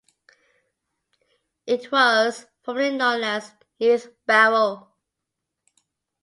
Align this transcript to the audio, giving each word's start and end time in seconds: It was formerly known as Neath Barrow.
It 1.67 1.91
was 1.91 2.47
formerly 2.63 2.97
known 2.97 3.21
as 3.23 3.53
Neath 3.79 4.07
Barrow. 4.25 4.87